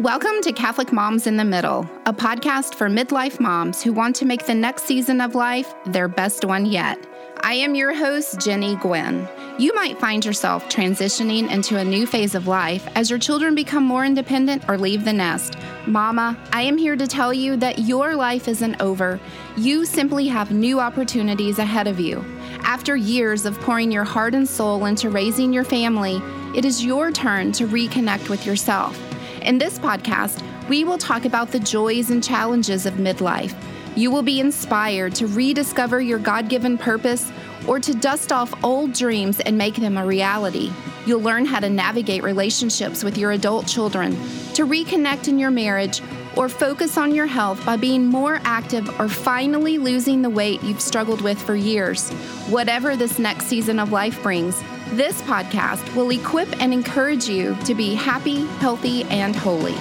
[0.00, 4.26] Welcome to Catholic Moms in the Middle, a podcast for midlife moms who want to
[4.26, 6.98] make the next season of life their best one yet.
[7.40, 9.26] I am your host, Jennie Gwynn.
[9.58, 13.84] You might find yourself transitioning into a new phase of life as your children become
[13.84, 15.56] more independent or leave the nest.
[15.86, 19.18] Mama, I am here to tell you that your life isn't over.
[19.56, 22.22] You simply have new opportunities ahead of you.
[22.60, 26.20] After years of pouring your heart and soul into raising your family,
[26.54, 29.05] it is your turn to reconnect with yourself.
[29.46, 33.54] In this podcast, we will talk about the joys and challenges of midlife.
[33.94, 37.30] You will be inspired to rediscover your God given purpose
[37.68, 40.72] or to dust off old dreams and make them a reality.
[41.06, 44.10] You'll learn how to navigate relationships with your adult children,
[44.54, 46.02] to reconnect in your marriage,
[46.36, 50.80] or focus on your health by being more active or finally losing the weight you've
[50.80, 52.10] struggled with for years.
[52.48, 54.60] Whatever this next season of life brings,
[54.92, 59.72] this podcast will equip and encourage you to be happy, healthy, and holy.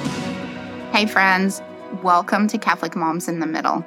[0.91, 1.61] Hey, friends,
[2.01, 3.85] welcome to Catholic Moms in the Middle.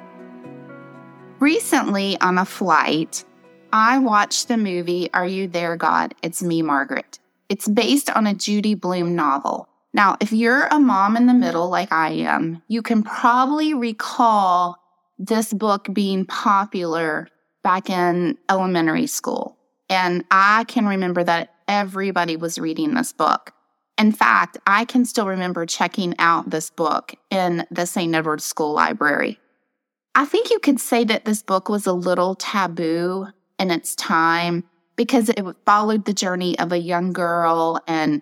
[1.39, 3.25] Recently, on a flight,
[3.73, 6.15] I watched the movie Are You There, God?
[6.23, 7.19] It's Me, Margaret.
[7.49, 9.67] It's based on a Judy Blume novel.
[9.93, 14.77] Now, if you're a mom in the middle like I am, you can probably recall
[15.17, 17.27] this book being popular
[17.61, 19.58] back in elementary school.
[19.89, 23.53] And I can remember that everybody was reading this book.
[23.97, 28.15] In fact, I can still remember checking out this book in the St.
[28.15, 29.39] Edward's School Library.
[30.15, 34.63] I think you could say that this book was a little taboo in its time
[34.95, 38.21] because it followed the journey of a young girl and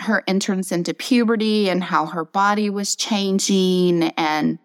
[0.00, 4.58] her entrance into puberty and how her body was changing and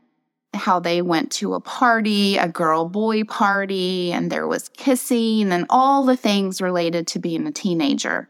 [0.54, 5.66] how they went to a party, a girl boy party, and there was kissing and
[5.70, 8.30] all the things related to being a teenager.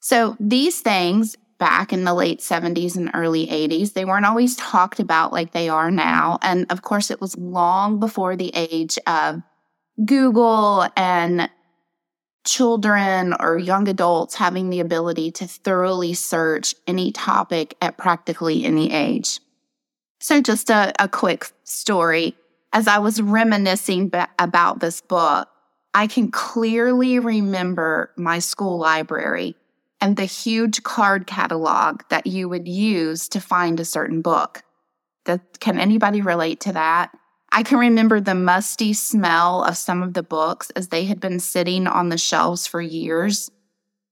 [0.00, 5.00] So these things back in the late 70s and early 80s, they weren't always talked
[5.00, 6.38] about like they are now.
[6.42, 9.42] And of course, it was long before the age of
[10.04, 11.50] Google and
[12.46, 18.92] children or young adults having the ability to thoroughly search any topic at practically any
[18.92, 19.40] age.
[20.18, 22.36] So, just a, a quick story.
[22.72, 25.48] As I was reminiscing b- about this book,
[25.94, 29.56] I can clearly remember my school library
[30.00, 34.62] and the huge card catalog that you would use to find a certain book.
[35.24, 37.16] That, can anybody relate to that?
[37.50, 41.40] I can remember the musty smell of some of the books as they had been
[41.40, 43.50] sitting on the shelves for years.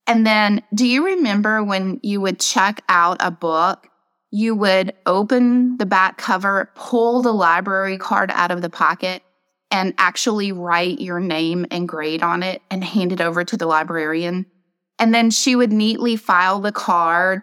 [0.06, 3.88] And then, do you remember when you would check out a book?
[4.36, 9.22] You would open the back cover, pull the library card out of the pocket,
[9.70, 13.66] and actually write your name and grade on it and hand it over to the
[13.66, 14.46] librarian.
[14.98, 17.42] And then she would neatly file the card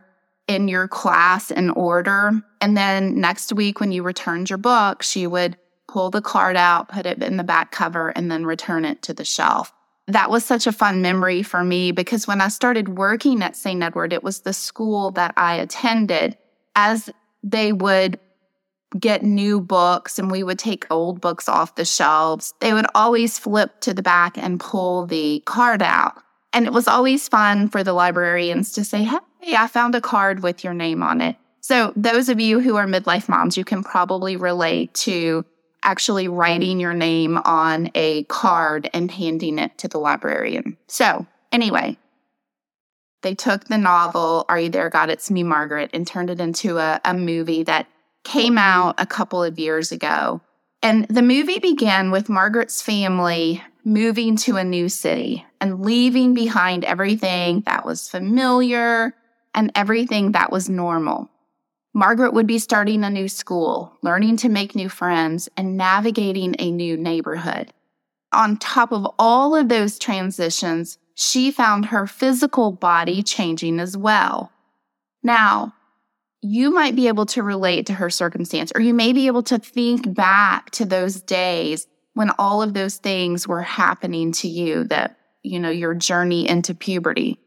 [0.49, 2.33] in your class in order.
[2.59, 5.55] And then next week, when you returned your book, she would
[5.87, 9.13] pull the card out, put it in the back cover, and then return it to
[9.13, 9.71] the shelf.
[10.07, 13.81] That was such a fun memory for me because when I started working at St.
[13.81, 16.37] Edward, it was the school that I attended.
[16.75, 17.09] As
[17.43, 18.19] they would
[18.99, 23.39] get new books and we would take old books off the shelves, they would always
[23.39, 26.15] flip to the back and pull the card out.
[26.53, 30.43] And it was always fun for the librarians to say, Hey, I found a card
[30.43, 31.37] with your name on it.
[31.61, 35.45] So, those of you who are midlife moms, you can probably relate to
[35.83, 40.77] actually writing your name on a card and handing it to the librarian.
[40.87, 41.97] So, anyway,
[43.21, 45.09] they took the novel, Are You There, God?
[45.09, 47.87] It's Me, Margaret, and turned it into a, a movie that
[48.23, 50.41] came out a couple of years ago.
[50.83, 56.83] And the movie began with Margaret's family moving to a new city and leaving behind
[56.85, 59.13] everything that was familiar
[59.53, 61.29] and everything that was normal.
[61.93, 66.71] Margaret would be starting a new school, learning to make new friends, and navigating a
[66.71, 67.73] new neighborhood.
[68.31, 74.51] On top of all of those transitions, she found her physical body changing as well.
[75.21, 75.75] Now,
[76.41, 79.59] you might be able to relate to her circumstance, or you may be able to
[79.59, 81.85] think back to those days
[82.15, 86.73] when all of those things were happening to you that, you know, your journey into
[86.73, 87.37] puberty.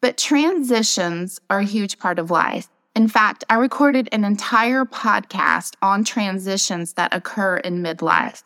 [0.00, 2.68] But transitions are a huge part of life.
[2.94, 8.44] In fact, I recorded an entire podcast on transitions that occur in midlife.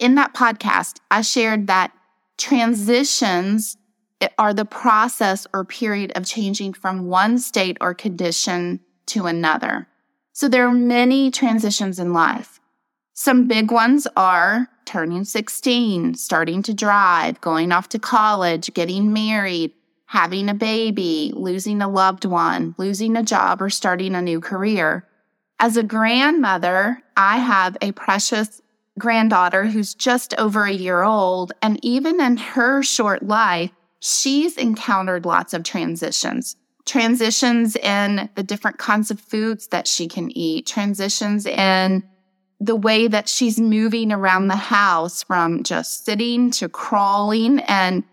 [0.00, 1.92] In that podcast, I shared that
[2.36, 3.76] transitions
[4.38, 9.88] are the process or period of changing from one state or condition to another.
[10.32, 12.60] So there are many transitions in life.
[13.12, 19.72] Some big ones are turning 16, starting to drive, going off to college, getting married,
[20.06, 25.06] having a baby, losing a loved one, losing a job, or starting a new career.
[25.60, 28.60] As a grandmother, I have a precious
[28.98, 31.52] granddaughter who's just over a year old.
[31.62, 33.70] And even in her short life,
[34.04, 36.56] she's encountered lots of transitions.
[36.84, 42.02] Transitions in the different kinds of foods that she can eat, transitions in
[42.60, 48.04] the way that she's moving around the house from just sitting to crawling and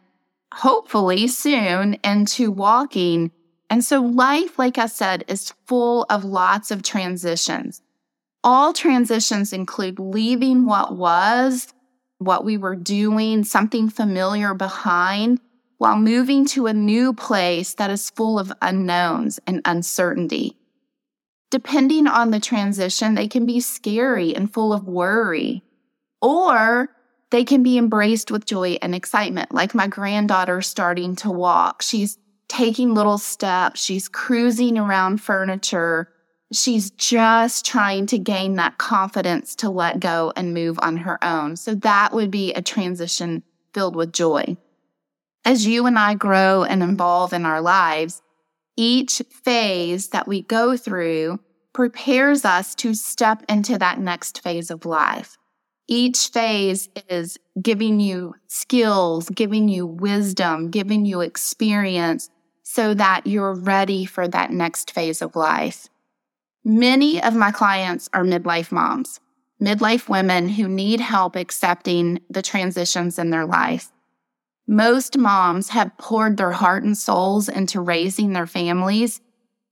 [0.53, 3.31] hopefully soon into walking.
[3.69, 7.81] And so life, like I said, is full of lots of transitions.
[8.43, 11.73] All transitions include leaving what was,
[12.17, 15.39] what we were doing, something familiar behind,
[15.81, 20.55] while moving to a new place that is full of unknowns and uncertainty.
[21.49, 25.63] Depending on the transition, they can be scary and full of worry,
[26.21, 26.89] or
[27.31, 31.81] they can be embraced with joy and excitement, like my granddaughter starting to walk.
[31.81, 36.09] She's taking little steps, she's cruising around furniture.
[36.53, 41.55] She's just trying to gain that confidence to let go and move on her own.
[41.55, 43.41] So that would be a transition
[43.73, 44.57] filled with joy.
[45.43, 48.21] As you and I grow and evolve in our lives,
[48.77, 51.39] each phase that we go through
[51.73, 55.37] prepares us to step into that next phase of life.
[55.87, 62.29] Each phase is giving you skills, giving you wisdom, giving you experience
[62.63, 65.87] so that you're ready for that next phase of life.
[66.63, 69.19] Many of my clients are midlife moms,
[69.61, 73.91] midlife women who need help accepting the transitions in their life.
[74.67, 79.21] Most moms have poured their heart and souls into raising their families.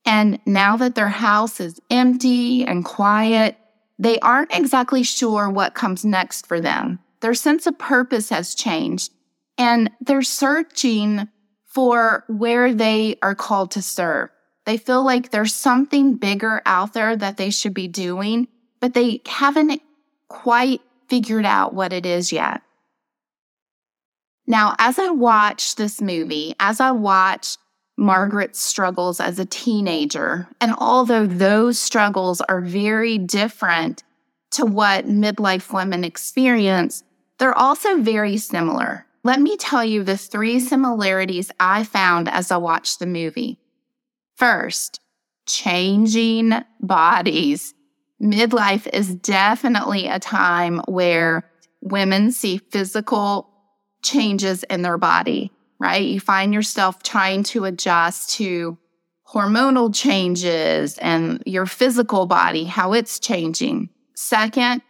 [0.06, 3.58] And now that their house is empty and quiet,
[3.98, 7.00] they aren't exactly sure what comes next for them.
[7.22, 9.12] Their sense of purpose has changed
[9.58, 11.28] and they're searching
[11.66, 14.30] for where they are called to serve.
[14.66, 18.48] They feel like there's something bigger out there that they should be doing,
[18.80, 19.82] but they haven't
[20.30, 22.62] quite figured out what it is yet.
[24.50, 27.58] Now, as I watch this movie, as I watch
[27.98, 34.04] Margaret's struggles as a teenager, and although those struggles are very different
[34.52, 37.04] to what midlife women experience,
[37.38, 39.06] they're also very similar.
[39.24, 43.60] Let me tell you the three similarities I found as I watched the movie.
[44.36, 45.00] First,
[45.46, 47.76] changing bodies.
[48.20, 51.48] Midlife is definitely a time where
[51.82, 53.49] women see physical
[54.04, 56.06] changes in their body, right?
[56.06, 58.78] You find yourself trying to adjust to
[59.28, 63.90] hormonal changes and your physical body, how it's changing.
[64.16, 64.82] Second,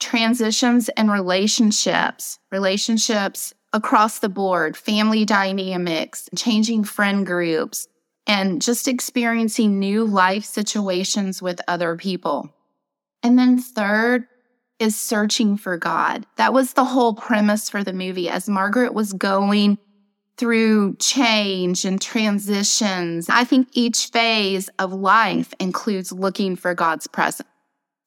[0.00, 7.86] transitions in relationships, relationships across the board, family dynamics, changing friend groups,
[8.26, 12.52] and just experiencing new life situations with other people.
[13.22, 14.26] And then third,
[14.80, 16.26] is searching for God.
[16.36, 19.78] That was the whole premise for the movie as Margaret was going
[20.36, 23.28] through change and transitions.
[23.28, 27.48] I think each phase of life includes looking for God's presence.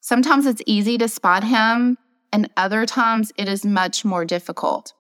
[0.02, 1.98] Sometimes it's easy to spot him,
[2.34, 4.94] and other times it is much more difficult.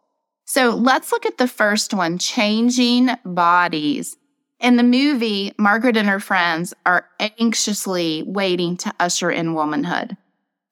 [0.46, 4.16] So let's look at the first one changing bodies.
[4.60, 10.15] In the movie, Margaret and her friends are anxiously waiting to usher in womanhood.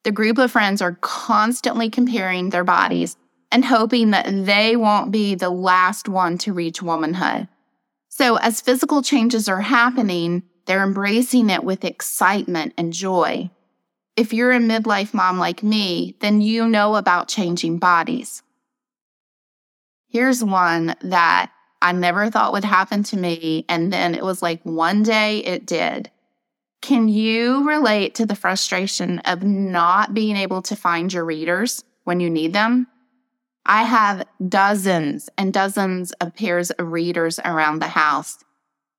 [0.03, 3.17] The group of friends are constantly comparing their bodies
[3.51, 7.48] and hoping that they won't be the last one to reach womanhood.
[8.10, 13.50] So, as physical changes are happening, they're embracing it with excitement and joy.
[14.15, 18.43] If you're a midlife mom like me, then you know about changing bodies.
[20.08, 23.65] Here's one that I never thought would happen to me.
[23.70, 26.11] And then it was like one day it did.
[26.81, 32.19] Can you relate to the frustration of not being able to find your readers when
[32.19, 32.88] you need them?
[33.65, 38.43] I have dozens and dozens of pairs of readers around the house.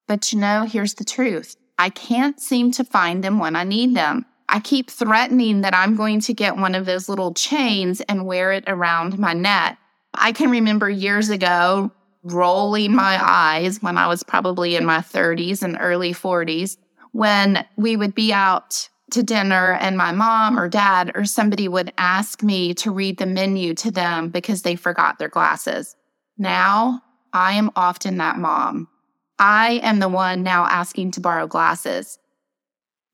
[0.07, 1.57] But you know, here's the truth.
[1.77, 4.27] I can't seem to find them when I need them.
[4.49, 8.53] I keep threatening that I'm going to get one of those little chains and wear
[8.53, 9.79] it around my neck.
[10.15, 11.91] I can remember years ago
[12.23, 16.77] rolling my eyes when I was probably in my 30s and early 40s
[17.13, 21.93] when we would be out to dinner and my mom or dad or somebody would
[21.99, 25.95] ask me to read the menu to them because they forgot their glasses.
[26.39, 27.03] Now
[27.33, 28.89] I am often that mom.
[29.39, 32.19] I am the one now asking to borrow glasses.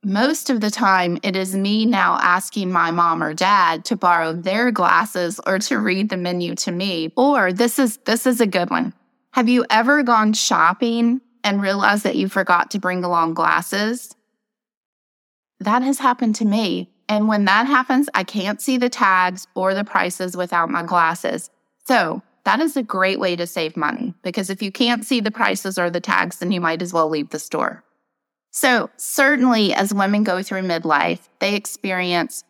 [0.04, 4.32] Most of the time, it is me now asking my mom or dad to borrow
[4.32, 7.12] their glasses or to read the menu to me.
[7.16, 8.92] Or this is, this is a good one.
[9.32, 14.14] Have you ever gone shopping and realize that you forgot to bring along glasses?
[15.60, 16.90] That has happened to me.
[17.08, 21.48] And when that happens, I can't see the tags or the prices without my glasses.
[21.86, 25.30] So that is a great way to save money because if you can't see the
[25.30, 27.82] prices or the tags, then you might as well leave the store.
[28.50, 32.44] So, certainly, as women go through midlife, they experience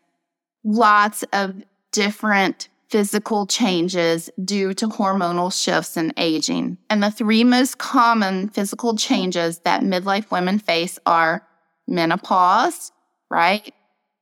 [0.65, 1.63] lots of
[1.93, 6.79] different physical changes due to hormonal shifts and aging.
[6.89, 11.47] And the three most common physical changes that midlife women face are
[11.87, 12.91] menopause,
[13.31, 13.73] right?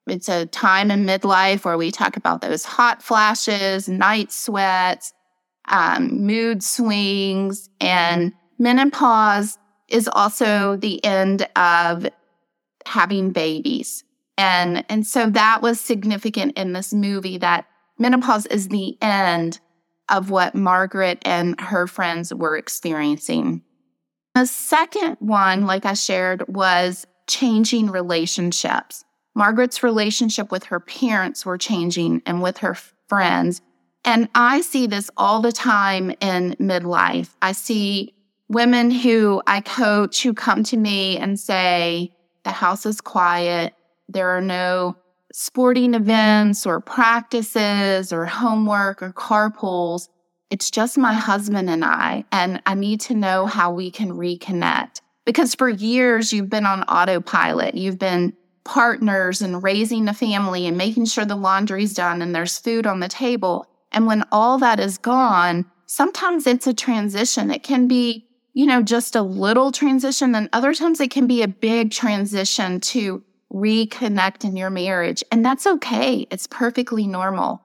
[0.08, 5.12] It's a time in midlife where we talk about those hot flashes, night sweats,
[5.68, 9.58] um, mood swings, and menopause
[9.88, 12.06] is also the end of
[12.84, 14.04] having babies.
[14.38, 17.66] And, and so that was significant in this movie that
[17.98, 19.60] menopause is the end
[20.08, 23.62] of what Margaret and her friends were experiencing.
[24.34, 29.04] The second one, like I shared, was changing relationships.
[29.34, 32.76] Margaret's relationship with her parents were changing and with her
[33.08, 33.60] friends.
[34.04, 37.34] And I see this all the time in midlife.
[37.42, 38.14] I see
[38.48, 42.12] women who I coach who come to me and say,
[42.44, 43.74] the house is quiet.
[44.08, 44.96] There are no
[45.38, 50.08] sporting events or practices or homework or car carpools.
[50.48, 55.02] It's just my husband and I, and I need to know how we can reconnect.
[55.26, 57.74] Because for years, you've been on autopilot.
[57.74, 58.32] You've been
[58.64, 63.00] partners and raising a family and making sure the laundry's done and there's food on
[63.00, 63.66] the table.
[63.92, 67.50] And when all that is gone, sometimes it's a transition.
[67.50, 70.34] It can be, you know, just a little transition.
[70.34, 75.22] And other times it can be a big transition to reconnect in your marriage.
[75.30, 76.26] And that's okay.
[76.30, 77.62] It's perfectly normal.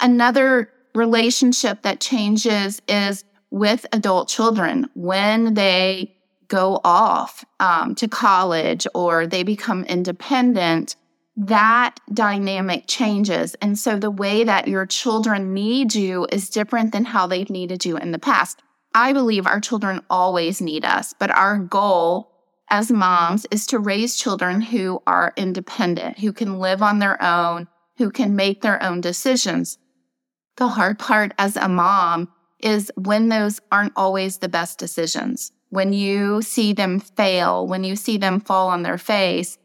[0.00, 6.16] Another relationship that changes is with adult children when they
[6.48, 10.96] go off um, to college or they become independent
[11.36, 13.54] that dynamic changes.
[13.62, 17.84] And so the way that your children need you is different than how they've needed
[17.84, 18.60] you in the past.
[18.94, 22.29] I believe our children always need us, but our goal
[22.70, 27.68] as moms is to raise children who are independent, who can live on their own,
[27.98, 29.78] who can make their own decisions.
[30.56, 35.52] The hard part as a mom is when those aren't always the best decisions.
[35.70, 39.58] When you see them fail, when you see them fall on their face,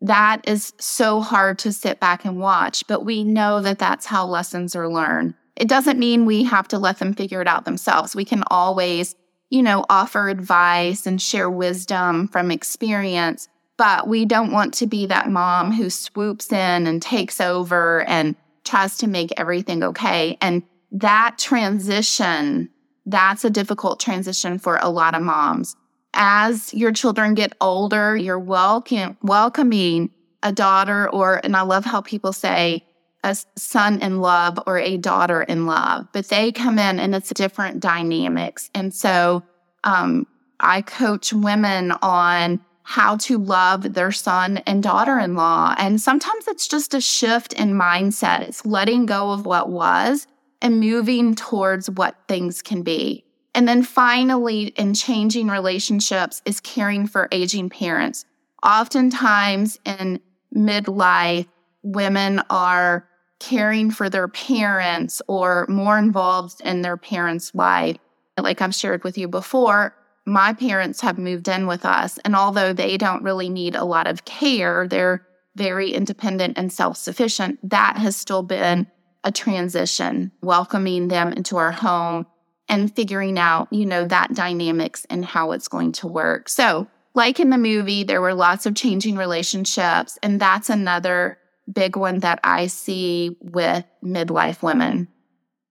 [0.00, 4.26] that is so hard to sit back and watch, but we know that that's how
[4.26, 5.34] lessons are learned.
[5.56, 8.14] It doesn't mean we have to let them figure it out themselves.
[8.14, 9.16] We can always
[9.50, 13.48] you know, offer advice and share wisdom from experience.
[13.76, 18.34] But we don't want to be that mom who swoops in and takes over and
[18.64, 20.36] tries to make everything okay.
[20.40, 20.62] And
[20.92, 22.70] that transition,
[23.06, 25.76] that's a difficult transition for a lot of moms.
[26.14, 30.10] As your children get older, you're welcoming
[30.42, 32.84] a daughter or, and I love how people say,
[33.24, 37.30] a son in love or a daughter in love, but they come in and it's
[37.30, 38.70] different dynamics.
[38.74, 39.42] And so
[39.84, 40.26] um,
[40.60, 45.74] I coach women on how to love their son and daughter in law.
[45.76, 48.48] And sometimes it's just a shift in mindset.
[48.48, 50.26] It's letting go of what was
[50.62, 53.24] and moving towards what things can be.
[53.54, 58.24] And then finally, in changing relationships, is caring for aging parents.
[58.62, 60.20] Oftentimes in
[60.54, 61.46] midlife,
[61.92, 63.08] women are
[63.40, 67.96] caring for their parents or more involved in their parents' life.
[68.40, 69.94] Like I've shared with you before,
[70.26, 72.18] my parents have moved in with us.
[72.18, 75.26] And although they don't really need a lot of care, they're
[75.56, 77.58] very independent and self sufficient.
[77.68, 78.86] That has still been
[79.24, 82.26] a transition, welcoming them into our home
[82.68, 86.48] and figuring out, you know, that dynamics and how it's going to work.
[86.48, 90.18] So, like in the movie, there were lots of changing relationships.
[90.22, 91.37] And that's another
[91.72, 95.08] big one that I see with midlife women.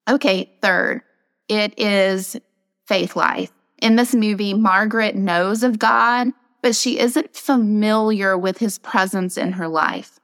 [0.09, 1.01] Okay, third,
[1.49, 2.37] it is
[2.85, 3.51] faith life.
[3.79, 6.29] In this movie, Margaret knows of God,
[6.61, 10.19] but she isn't familiar with his presence in her life.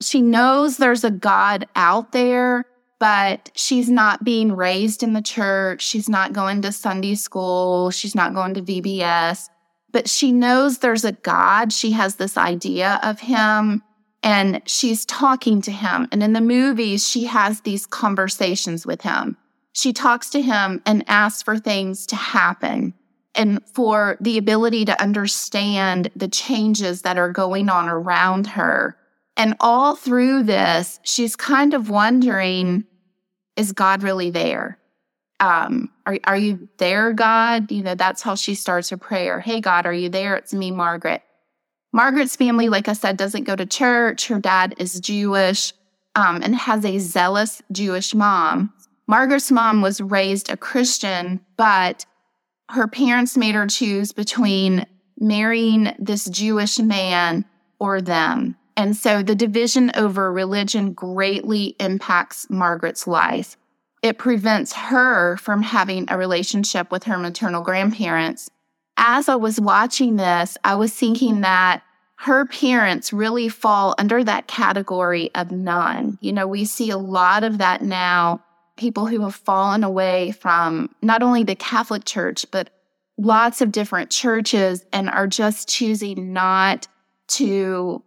[0.00, 2.64] She knows there's a God out there,
[2.98, 5.82] but she's not being raised in the church.
[5.82, 7.90] She's not going to Sunday school.
[7.90, 9.48] She's not going to VBS,
[9.92, 11.72] but she knows there's a God.
[11.72, 13.82] She has this idea of him
[14.26, 16.08] and she's talking to him.
[16.10, 19.36] And in the movies, she has these conversations with him.
[19.72, 22.92] She talks to him and asks for things to happen
[23.36, 28.98] and for the ability to understand the changes that are going on around her.
[29.36, 32.82] And all through this, she's kind of wondering,
[33.54, 34.78] is God really there?
[35.40, 37.70] um, are, are you there, God?
[37.70, 39.40] You know, that's how she starts her prayer.
[39.40, 40.36] Hey, God, are you there?
[40.36, 41.22] It's me, Margaret.
[41.96, 44.28] Margaret's family, like I said, doesn't go to church.
[44.28, 45.72] Her dad is Jewish
[46.14, 48.70] um, and has a zealous Jewish mom.
[49.06, 52.04] Margaret's mom was raised a Christian, but
[52.68, 54.84] her parents made her choose between
[55.18, 57.46] marrying this Jewish man
[57.78, 58.56] or them.
[58.76, 63.56] And so the division over religion greatly impacts Margaret's life.
[64.02, 68.50] It prevents her from having a relationship with her maternal grandparents.
[68.98, 71.82] As I was watching this, I was thinking that
[72.18, 76.18] her parents really fall under that category of none.
[76.20, 78.42] You know, we see a lot of that now.
[78.76, 82.70] People who have fallen away from not only the Catholic Church, but
[83.18, 86.86] lots of different churches and are just choosing not
[87.28, 88.02] to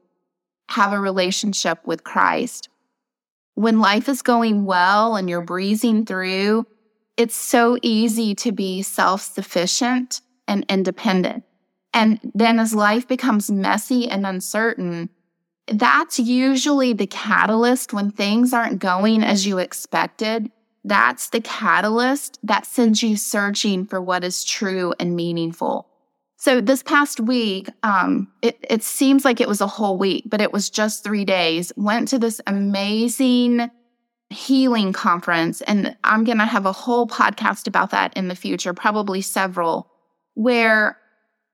[0.69, 2.69] have a relationship with Christ.
[3.55, 6.65] When life is going well and you're breezing through,
[7.17, 11.43] it's so easy to be self sufficient and independent.
[11.93, 15.09] And then as life becomes messy and uncertain,
[15.67, 20.51] that's usually the catalyst when things aren't going as you expected.
[20.83, 25.87] That's the catalyst that sends you searching for what is true and meaningful.
[26.37, 30.39] So this past week, um, it, it seems like it was a whole week, but
[30.39, 31.73] it was just three days.
[31.75, 33.69] Went to this amazing
[34.29, 38.73] healing conference, and I'm going to have a whole podcast about that in the future,
[38.73, 39.91] probably several,
[40.35, 40.97] where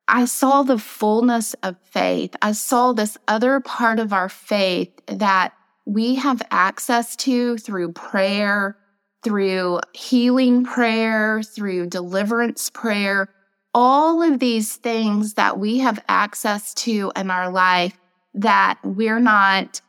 [0.08, 2.36] I saw the fullness of faith.
[2.42, 5.54] I saw this other part of our faith that
[5.86, 8.78] we have access to through prayer,
[9.24, 13.30] through healing prayer, through deliverance prayer
[13.76, 18.00] all of these things that we have access to in our life
[18.34, 19.82] that we're not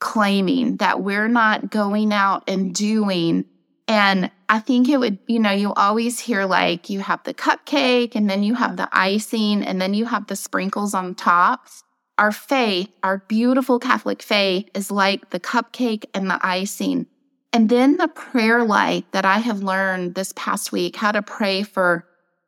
[0.00, 3.44] claiming, that we're not going out and doing.
[3.86, 8.14] And I think it would, you know, you always hear like you have the cupcake
[8.14, 11.68] and then you have the icing and then you have the sprinkles on top.
[12.16, 17.06] Our faith, our beautiful Catholic faith is like the cupcake and the icing.
[17.52, 21.62] And then the prayer life that I have learned this past week, how to pray
[21.62, 22.06] for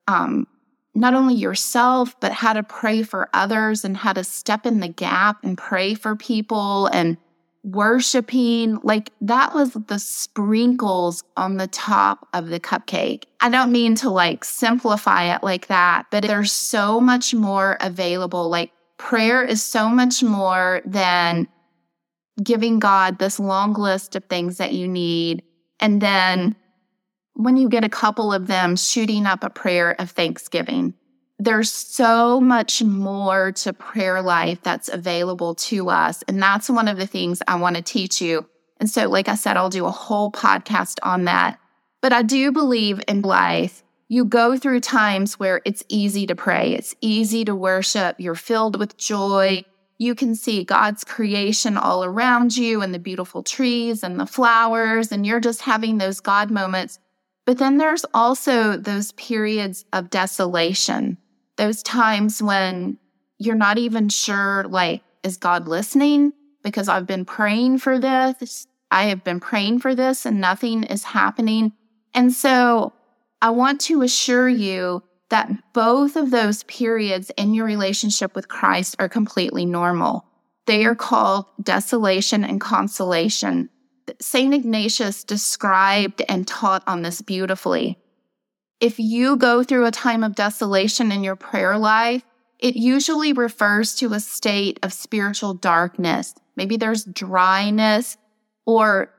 [0.09, 0.47] um,
[0.95, 4.89] not only yourself, but how to pray for others and how to step in the
[4.89, 7.19] gap and pray for people and
[7.67, 8.79] worshiping.
[8.83, 13.25] Like that was the sprinkles on the top of the cupcake.
[13.41, 18.49] I don't mean to like simplify it like that, but there's so much more available.
[18.49, 21.49] Like prayer is so much more than
[22.43, 25.43] giving God this long list of things that you need
[25.81, 26.57] and then
[27.35, 30.95] when you get a couple of them shooting up a prayer of thanksgiving.
[31.39, 36.25] There's so much more to prayer life that's available to us.
[36.29, 38.49] And that's one of the things I want to teach you.
[38.79, 41.59] And so, like I said, I'll do a whole podcast on that.
[42.01, 46.73] But I do believe in life, you go through times where it's easy to pray,
[46.73, 49.65] it's easy to worship, you're filled with joy.
[49.99, 55.11] You can see God's creation all around you and the beautiful trees and the flowers,
[55.11, 56.99] and you're just having those God moments
[57.47, 61.17] but then there's also those periods of desolation,
[61.57, 62.99] those times when
[63.39, 66.33] you're not even sure, like, is God listening?
[66.63, 68.67] Because I've been praying for this.
[68.91, 71.73] I have been praying for this and nothing is happening.
[72.15, 72.93] And so
[73.43, 78.97] I want to assure you that both of those periods in your relationship with Christ
[78.99, 80.25] are completely normal.
[80.67, 83.69] They are called desolation and consolation.
[84.21, 84.55] St.
[84.55, 87.99] Ignatius described and taught on this beautifully.
[88.81, 92.23] If you go through a time of desolation in your prayer life,
[92.59, 96.35] it usually refers to a state of spiritual darkness.
[96.57, 98.17] Maybe there's dryness
[98.67, 99.13] or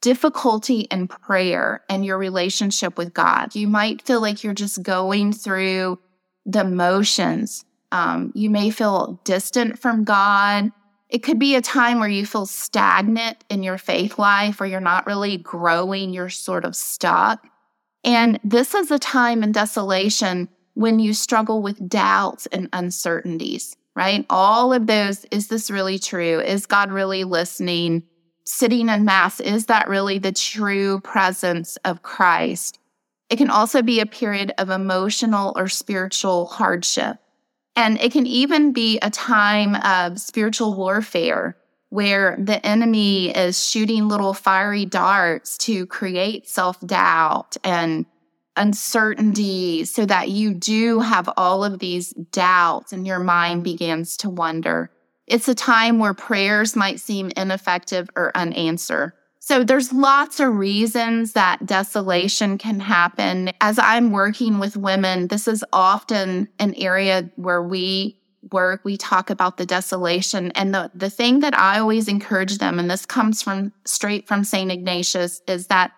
[0.00, 3.54] difficulty in prayer and your relationship with God.
[3.54, 5.98] You might feel like you're just going through
[6.46, 7.64] the motions.
[7.92, 10.72] Um, you may feel distant from God.
[11.08, 14.80] It could be a time where you feel stagnant in your faith life or you're
[14.80, 17.46] not really growing, you're sort of stuck.
[18.04, 24.24] And this is a time in desolation when you struggle with doubts and uncertainties, right?
[24.30, 26.40] All of those is this really true?
[26.40, 28.04] Is God really listening?
[28.44, 32.78] Sitting in Mass, is that really the true presence of Christ?
[33.28, 37.18] It can also be a period of emotional or spiritual hardship.
[37.76, 41.56] And it can even be a time of spiritual warfare
[41.90, 48.06] where the enemy is shooting little fiery darts to create self doubt and
[48.56, 54.30] uncertainty so that you do have all of these doubts and your mind begins to
[54.30, 54.90] wonder.
[55.26, 59.12] It's a time where prayers might seem ineffective or unanswered.
[59.38, 63.50] So there's lots of reasons that desolation can happen.
[63.60, 68.19] As I'm working with women, this is often an area where we
[68.50, 70.50] work, we talk about the desolation.
[70.52, 74.44] And the, the thing that I always encourage them, and this comes from straight from
[74.44, 74.70] St.
[74.70, 75.92] Ignatius, is that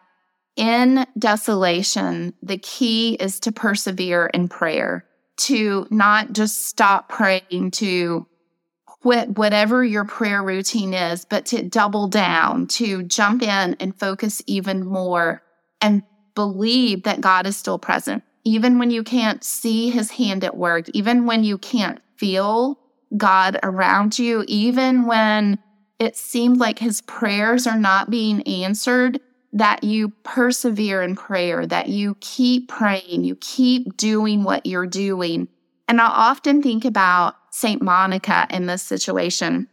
[0.57, 5.05] in desolation, the key is to persevere in prayer,
[5.39, 8.27] to not just stop praying, to
[8.87, 14.43] quit whatever your prayer routine is, but to double down, to jump in and focus
[14.47, 15.43] even more
[15.81, 16.03] and
[16.35, 18.23] believe that God is still present.
[18.45, 22.79] Even when you can't see his hand at work, even when you can't feel
[23.17, 25.59] God around you, even when
[25.99, 29.19] it seems like his prayers are not being answered,
[29.53, 35.49] that you persevere in prayer, that you keep praying, you keep doing what you're doing.
[35.89, 37.83] And I often think about St.
[37.83, 39.67] Monica in this situation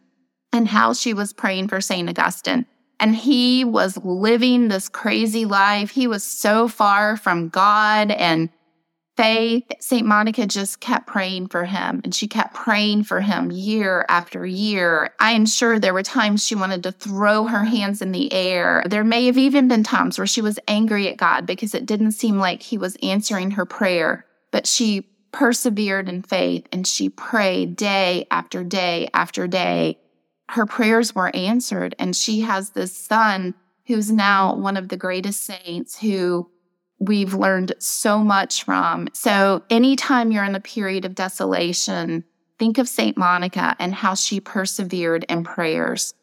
[0.51, 2.09] and how she was praying for St.
[2.09, 2.65] Augustine.
[2.99, 5.91] And he was living this crazy life.
[5.91, 8.49] He was so far from God and
[9.19, 10.07] faith, St.
[10.07, 15.13] Monica just kept praying for him and she kept praying for him year after year.
[15.19, 18.81] I am sure there were times she wanted to throw her hands in the air.
[18.87, 22.13] There may have even been times where she was angry at God because it didn't
[22.13, 25.01] seem like he was answering her prayer, but she
[25.33, 29.99] persevered in faith and she prayed day after day after day.
[30.47, 33.53] Her prayers were answered and she has this son
[33.85, 36.49] who's now one of the greatest saints who
[36.99, 39.07] we've learned so much from.
[39.13, 42.23] So, anytime you're in a period of desolation,
[42.57, 43.17] think of St.
[43.17, 46.13] Monica and how she persevered in prayers.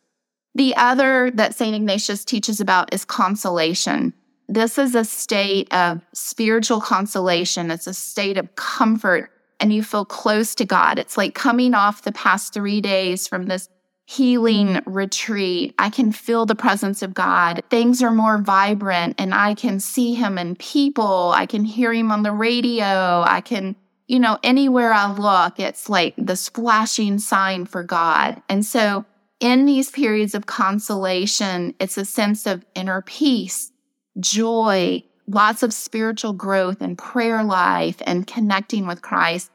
[0.54, 1.74] The other that St.
[1.74, 4.14] Ignatius teaches about is consolation.
[4.48, 10.04] This is a state of spiritual consolation, it's a state of comfort, and you feel
[10.04, 10.98] close to God.
[10.98, 13.68] It's like coming off the past three days from this
[14.06, 15.74] healing retreat.
[15.78, 17.62] I can feel the presence of God.
[17.70, 21.32] Things are more vibrant and I can see him in people.
[21.34, 23.24] I can hear him on the radio.
[23.26, 23.74] I can,
[24.06, 28.40] you know, anywhere I look, it's like the splashing sign for God.
[28.48, 29.04] And so
[29.40, 33.72] in these periods of consolation, it's a sense of inner peace,
[34.20, 39.50] joy, lots of spiritual growth and prayer life and connecting with Christ.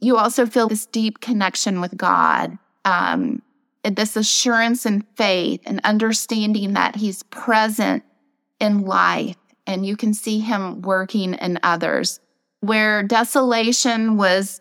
[0.00, 2.58] You also feel this deep connection with God.
[2.84, 3.40] Um,
[3.84, 8.02] this assurance and faith and understanding that he's present
[8.60, 12.20] in life and you can see him working in others.
[12.60, 14.60] Where desolation was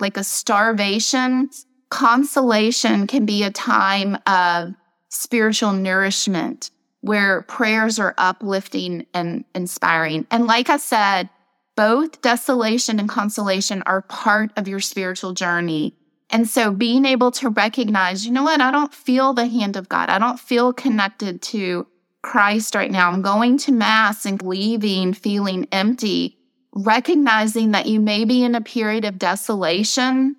[0.00, 1.50] like a starvation,
[1.90, 4.74] consolation can be a time of
[5.08, 6.70] spiritual nourishment
[7.00, 10.26] where prayers are uplifting and inspiring.
[10.30, 11.28] And like I said,
[11.76, 15.94] both desolation and consolation are part of your spiritual journey.
[16.32, 19.90] And so being able to recognize, you know what, I don't feel the hand of
[19.90, 20.08] God.
[20.08, 21.86] I don't feel connected to
[22.22, 23.10] Christ right now.
[23.10, 26.38] I'm going to Mass and leaving feeling empty,
[26.74, 30.36] recognizing that you may be in a period of desolation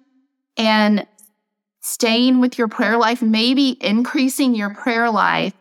[0.58, 1.06] and
[1.82, 5.54] staying with your prayer life, maybe increasing your prayer life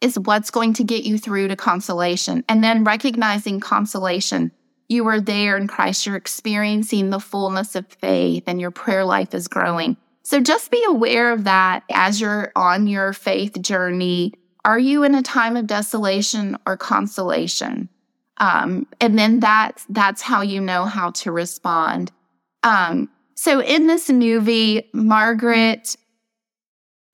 [0.00, 2.44] is what's going to get you through to consolation.
[2.48, 4.52] And then recognizing consolation
[4.92, 6.06] you are there in Christ.
[6.06, 9.96] You're experiencing the fullness of faith and your prayer life is growing.
[10.22, 14.34] So just be aware of that as you're on your faith journey.
[14.64, 17.88] Are you in a time of desolation or consolation?
[18.36, 22.12] Um, and then that's that's how you know how to respond.
[22.62, 25.96] Um, so in this movie, Margaret,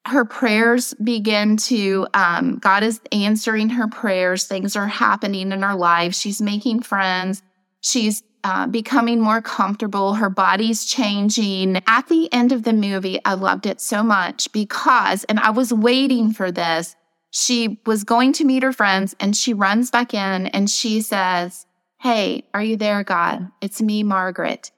[0.06, 4.46] her prayers begin to um, God is answering her prayers.
[4.46, 6.14] Things are happening in her life.
[6.14, 7.42] She's making friends.
[7.80, 10.14] She's uh, becoming more comfortable.
[10.14, 11.82] Her body's changing.
[11.86, 15.72] At the end of the movie, I loved it so much because, and I was
[15.72, 16.96] waiting for this.
[17.30, 21.66] She was going to meet her friends and she runs back in and she says,
[22.00, 23.50] Hey, are you there, God?
[23.60, 24.70] It's me, Margaret.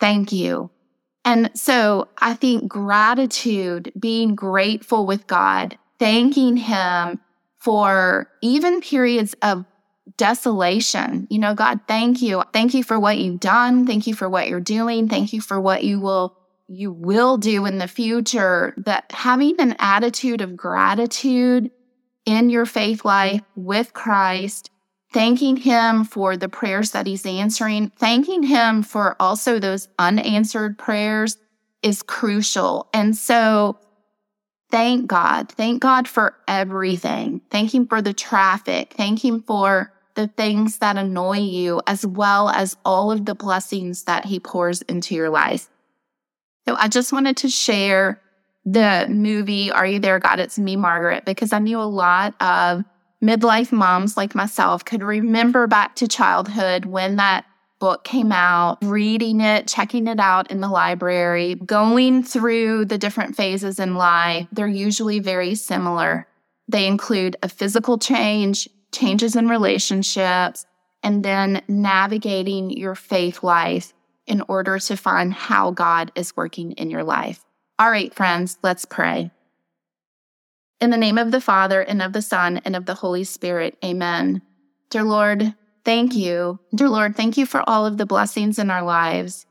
[0.00, 0.70] Thank you.
[1.24, 7.20] And so I think gratitude, being grateful with God, thanking Him
[7.58, 9.64] for even periods of
[10.16, 11.26] desolation.
[11.30, 12.42] You know, God, thank you.
[12.52, 13.86] Thank you for what you've done.
[13.86, 15.08] Thank you for what you're doing.
[15.08, 16.36] Thank you for what you will
[16.68, 18.74] you will do in the future.
[18.76, 21.70] That having an attitude of gratitude
[22.24, 24.70] in your faith life with Christ,
[25.12, 31.38] thanking him for the prayers that he's answering, thanking him for also those unanswered prayers
[31.82, 32.88] is crucial.
[32.92, 33.78] And so
[34.70, 35.50] thank God.
[35.50, 37.42] Thank God for everything.
[37.50, 38.92] Thank him for the traffic.
[38.96, 44.04] Thank him for the things that annoy you, as well as all of the blessings
[44.04, 45.68] that He pours into your life.
[46.66, 48.20] So I just wanted to share
[48.64, 50.40] the movie Are You There, God?
[50.40, 52.82] It's Me, Margaret, because I knew a lot of
[53.22, 57.44] midlife moms like myself could remember back to childhood when that
[57.78, 63.36] book came out, reading it, checking it out in the library, going through the different
[63.36, 64.46] phases in life.
[64.50, 66.26] They're usually very similar.
[66.68, 70.66] They include a physical change, changes in relationships,
[71.02, 73.92] and then navigating your faith life
[74.26, 77.44] in order to find how God is working in your life.
[77.78, 79.30] All right, friends, let's pray.
[80.80, 83.78] In the name of the Father, and of the Son, and of the Holy Spirit,
[83.84, 84.42] amen.
[84.90, 85.54] Dear Lord,
[85.84, 86.58] thank you.
[86.74, 89.46] Dear Lord, thank you for all of the blessings in our lives.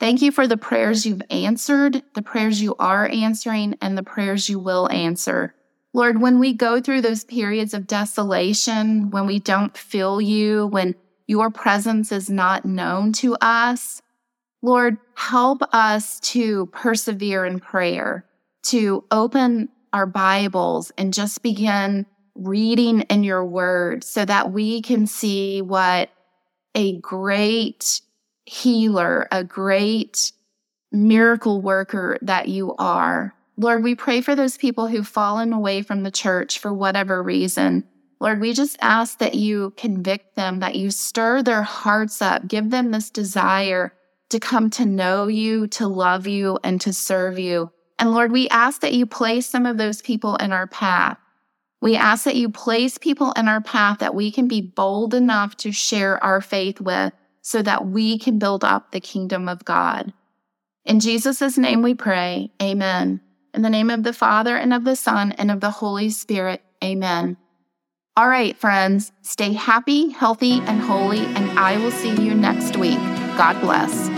[0.00, 4.48] Thank you for the prayers you've answered, the prayers you are answering, and the prayers
[4.48, 5.54] you will answer.
[5.94, 10.96] Lord, when we go through those periods of desolation, when we don't feel you, when
[11.28, 14.02] your presence is not known to us,
[14.60, 18.26] Lord, help us to persevere in prayer,
[18.64, 25.06] to open our Bibles and just begin reading in your word so that we can
[25.06, 26.10] see what
[26.74, 28.00] a great
[28.46, 30.32] healer, a great
[30.90, 33.32] miracle worker that you are.
[33.56, 37.84] Lord, we pray for those people who've fallen away from the church for whatever reason.
[38.20, 42.70] Lord, we just ask that you convict them, that you stir their hearts up, give
[42.70, 43.92] them this desire
[44.30, 47.70] to come to know you, to love you, and to serve you.
[47.98, 51.18] And Lord, we ask that you place some of those people in our path.
[51.80, 55.56] We ask that you place people in our path that we can be bold enough
[55.58, 57.12] to share our faith with
[57.42, 60.12] so that we can build up the kingdom of God.
[60.86, 62.50] In Jesus' name we pray.
[62.60, 63.20] Amen.
[63.54, 66.60] In the name of the Father, and of the Son, and of the Holy Spirit.
[66.82, 67.36] Amen.
[68.16, 72.98] All right, friends, stay happy, healthy, and holy, and I will see you next week.
[73.36, 74.08] God bless.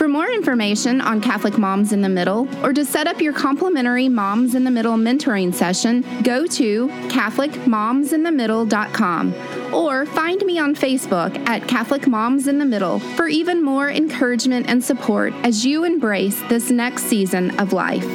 [0.00, 4.08] For more information on Catholic Moms in the Middle or to set up your complimentary
[4.08, 9.34] Moms in the Middle mentoring session, go to CatholicMomsInTheMiddle.com
[9.74, 14.70] or find me on Facebook at Catholic Moms in the Middle for even more encouragement
[14.70, 18.06] and support as you embrace this next season of life.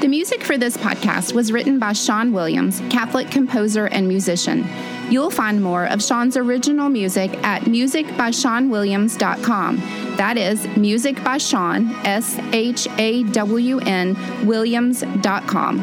[0.00, 4.66] The music for this podcast was written by Shawn Williams, Catholic composer and musician.
[5.08, 9.76] You'll find more of Shawn's original music at musicbyshawnwilliams.com.
[10.16, 15.78] That is music by Shawn, S H A W N, Williams.com.